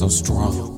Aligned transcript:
so 0.00 0.08
strong? 0.08 0.69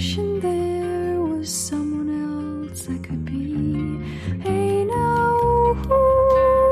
wishing 0.00 0.40
there 0.40 1.20
was 1.20 1.52
someone 1.52 2.10
else 2.26 2.88
I 2.88 2.96
could 3.06 3.22
be. 3.26 4.00
Hey, 4.40 4.84
now 4.86 5.74
who 5.82 5.98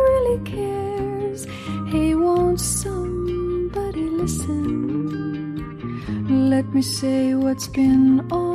really 0.06 0.38
cares? 0.52 1.44
Hey, 1.92 2.14
won't 2.14 2.58
somebody 2.58 4.04
listen? 4.22 4.56
Let 6.48 6.72
me 6.72 6.80
say 6.80 7.34
what's 7.34 7.68
been 7.68 8.26
on. 8.32 8.47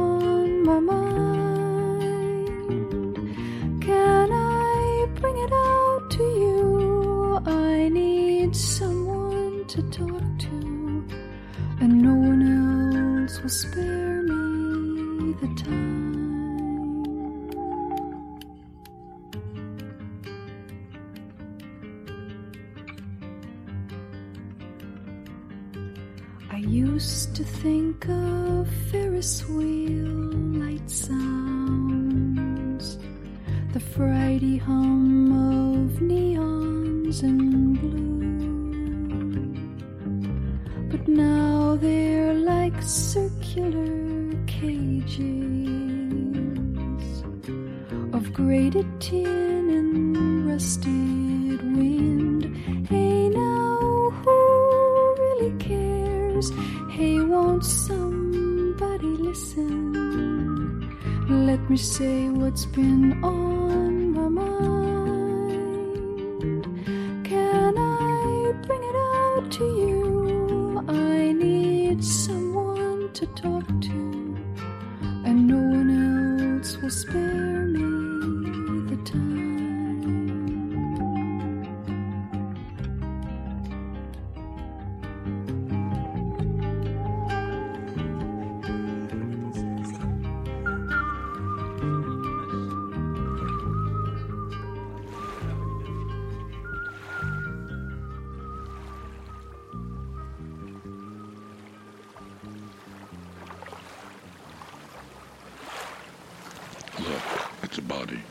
It's 107.63 107.77
a 107.77 107.81
body 107.81 108.21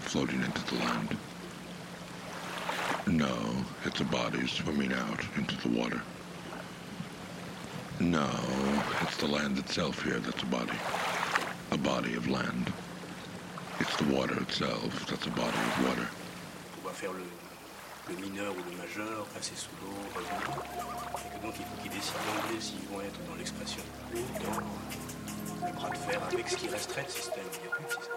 floating 0.00 0.42
into 0.42 0.74
the 0.74 0.80
land. 0.84 1.16
No, 3.06 3.36
it's 3.84 4.00
a 4.00 4.04
body 4.04 4.46
swimming 4.46 4.92
out 4.92 5.20
into 5.36 5.56
the 5.68 5.78
water. 5.78 6.02
No, 8.00 8.28
it's 9.02 9.16
the 9.18 9.26
land 9.26 9.58
itself 9.58 10.02
here 10.02 10.18
that's 10.18 10.42
a 10.42 10.46
body. 10.46 10.78
A 11.70 11.76
body 11.78 12.14
of 12.14 12.28
land. 12.28 12.72
It's 13.78 13.96
the 13.96 14.12
water 14.12 14.40
itself 14.40 15.06
that's 15.06 15.26
a 15.26 15.30
body 15.30 15.58
of 15.68 15.86
water. 15.86 16.08
On 16.78 16.88
va 16.88 16.94
faire 16.94 17.12
le, 17.12 17.24
le 18.08 18.16
mineur 18.16 18.52
ou 18.52 18.70
le 18.70 18.76
majeur, 18.76 19.26
passer 19.34 19.54
sous 19.54 19.70
l'eau, 19.82 19.94
revenir. 20.14 20.64
Et 21.36 21.46
donc 21.46 21.54
il 21.58 21.64
faut 21.64 21.82
qu'ils 21.82 21.92
décident 21.92 22.18
d'emblée 22.26 22.60
s'ils 22.60 22.88
vont 22.90 23.00
être 23.02 23.20
dans 23.28 23.36
l'expression 23.36 23.82
ou 24.14 24.18
dans 24.44 25.39
Le 25.66 25.72
bras 25.72 25.90
de 25.90 25.96
fer 25.96 26.20
avec 26.32 26.48
ce 26.48 26.56
qui 26.56 26.68
resterait 26.68 27.04
de 27.04 27.10
système. 27.10 27.44
Il 27.52 27.60
n'y 27.60 27.66
a 27.66 27.70
plus 27.70 27.84
de 27.84 27.90
système. 27.90 28.10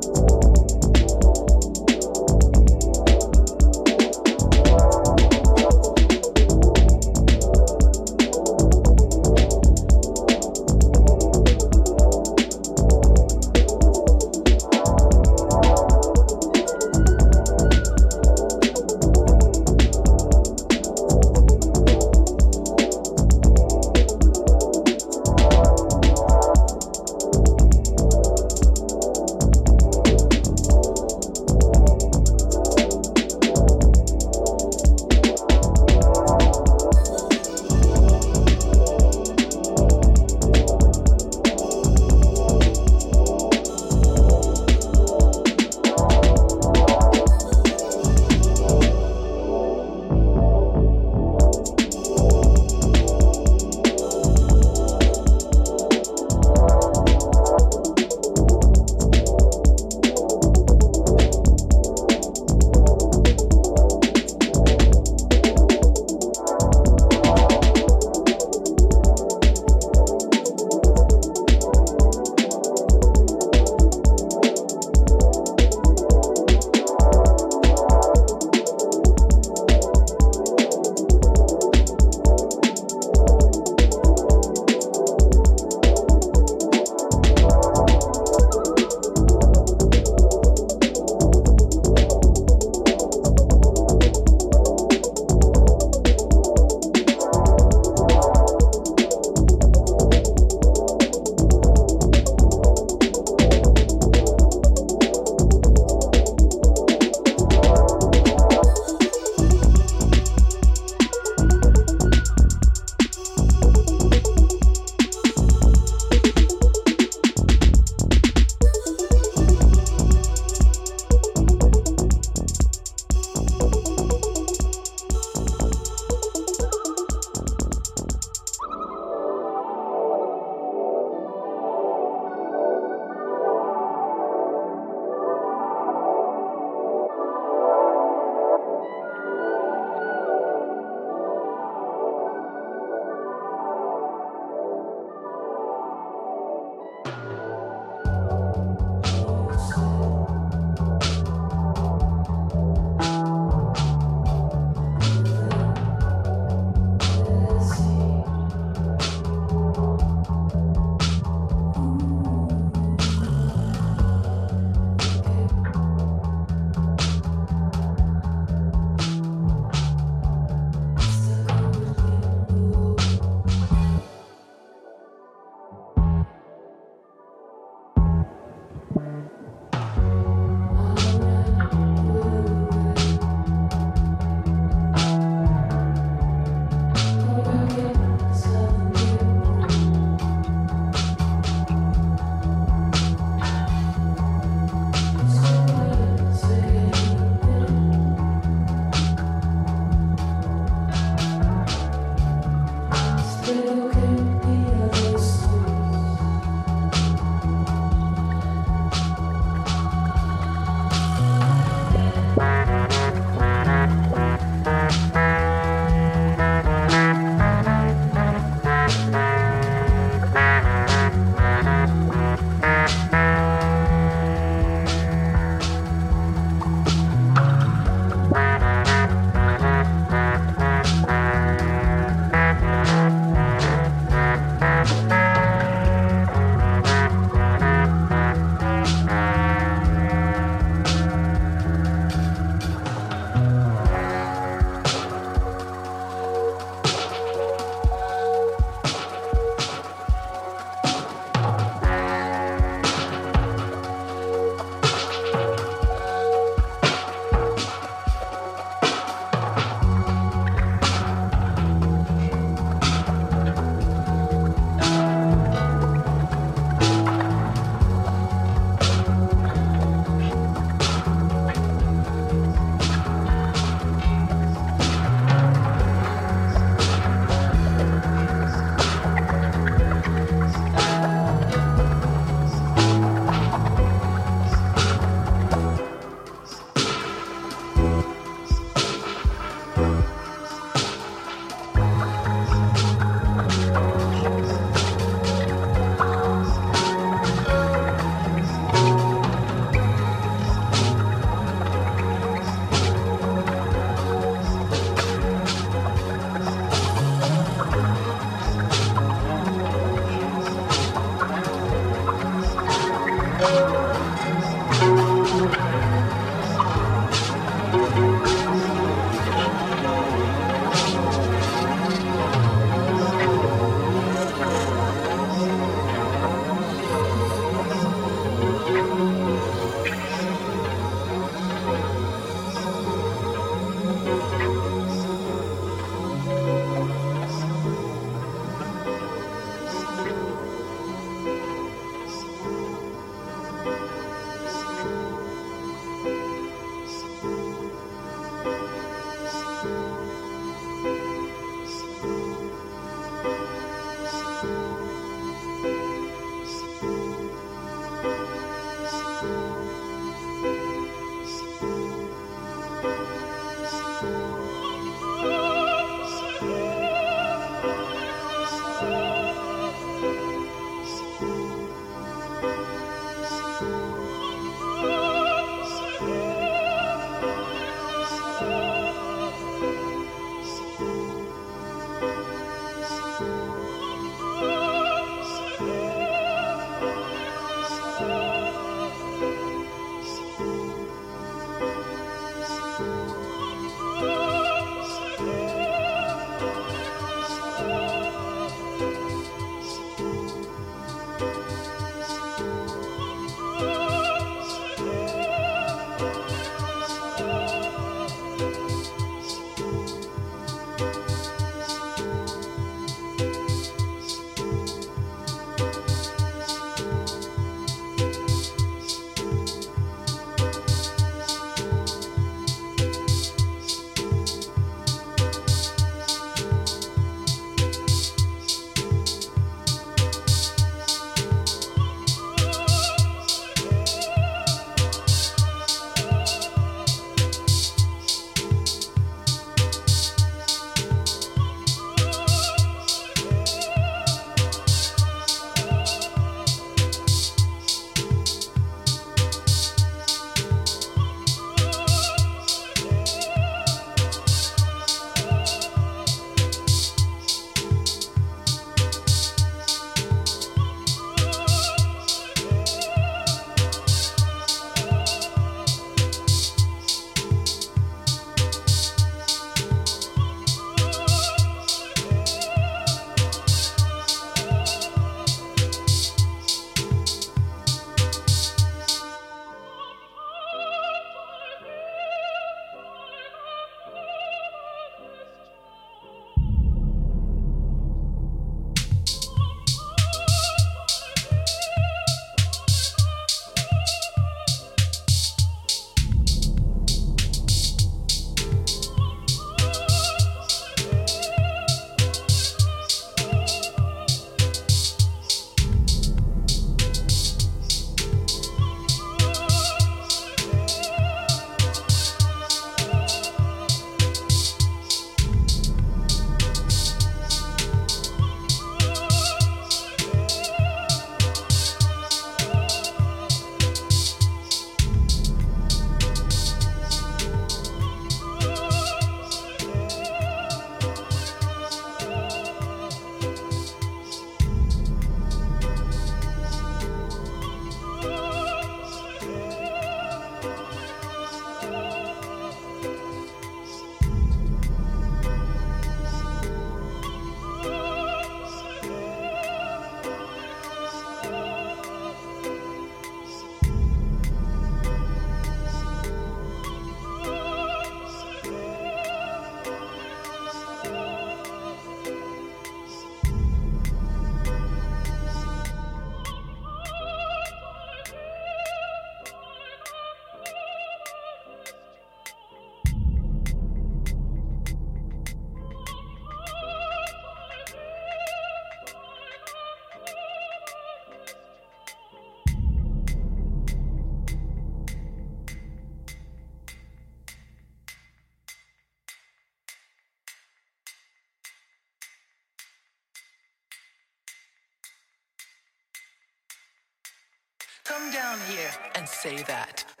Down 598.31 598.39
here 598.47 598.71
and 598.95 599.07
say 599.09 599.43
that. 599.43 600.00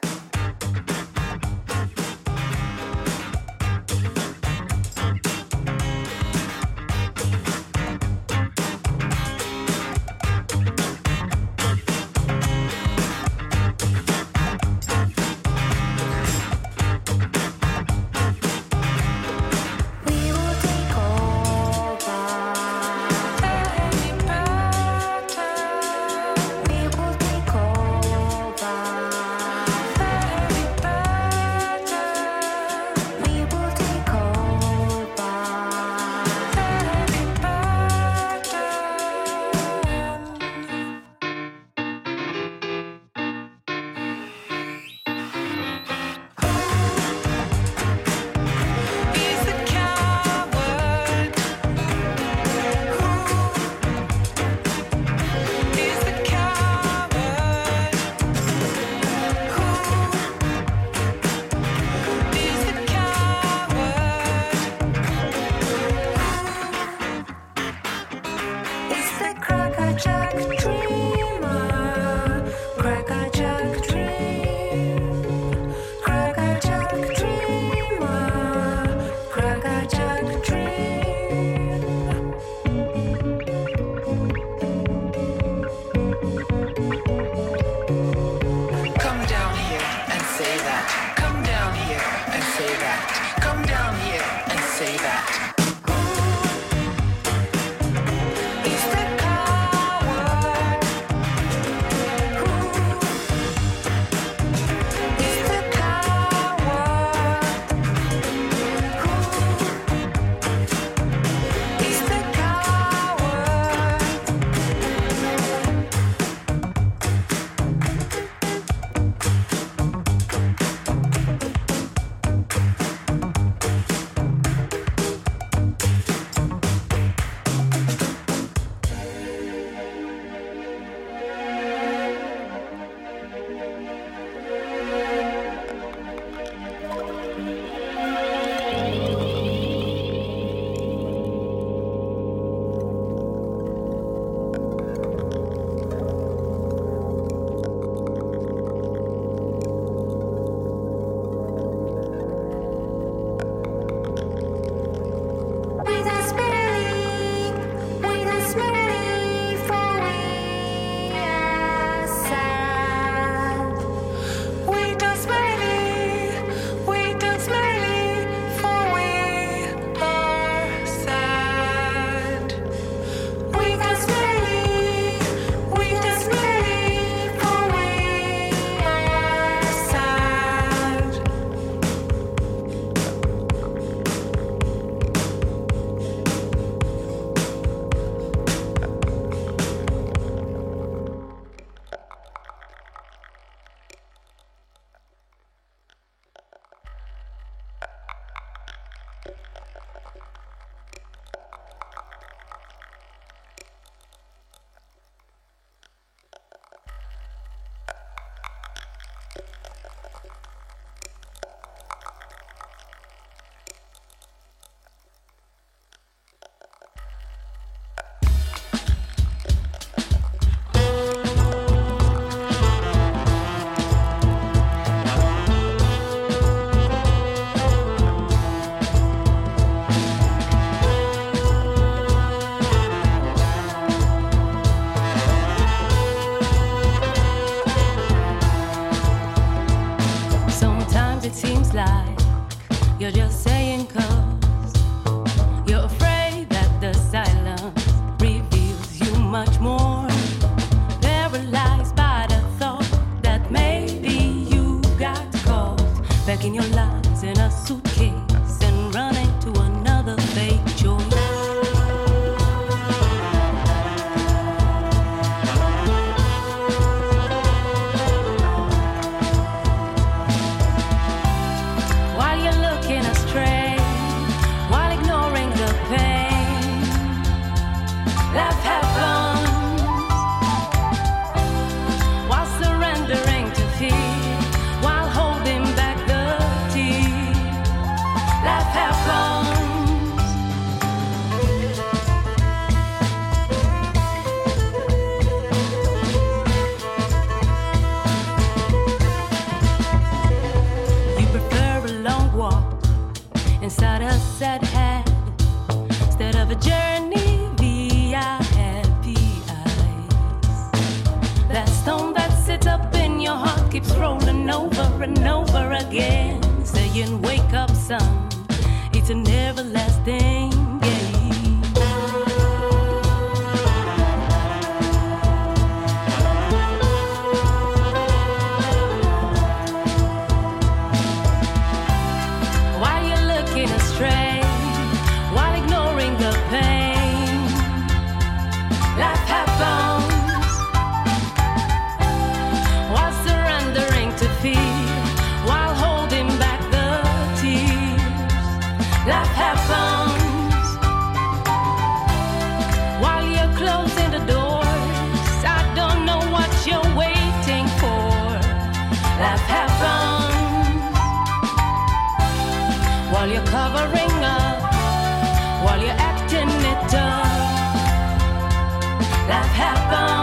Life 369.31 369.45
happens. 369.53 370.20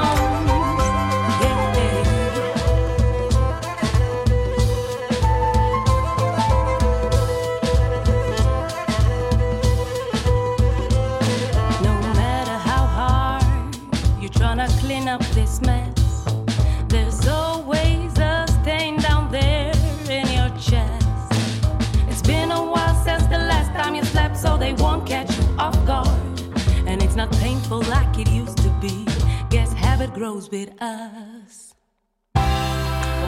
grows 30.18 30.50
with 30.50 30.70
us. 30.82 31.74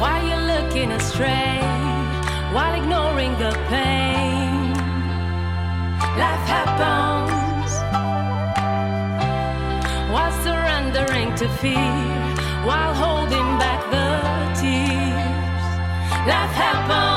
Why 0.00 0.16
you 0.28 0.38
looking 0.52 0.90
astray 0.90 1.60
while 2.52 2.74
ignoring 2.80 3.32
the 3.38 3.52
pain? 3.68 4.72
Life 6.22 6.46
happens 6.56 7.72
while 10.12 10.34
surrendering 10.42 11.32
to 11.36 11.48
fear, 11.60 11.94
while 12.66 12.94
holding 13.04 13.48
back 13.62 13.80
the 13.94 14.10
tears. 14.60 16.26
Life 16.26 16.54
happens. 16.64 17.09